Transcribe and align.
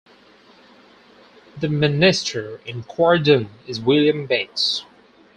The 1.59 1.69
minister 1.69 2.57
in 2.65 2.81
Quarndon 2.81 3.49
is 3.67 3.79
William 3.79 4.25
Bates. 4.25 4.83